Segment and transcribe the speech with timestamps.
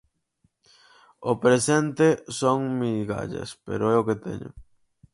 [1.31, 2.07] O presente
[2.39, 4.49] son migallas, pero é o que teño.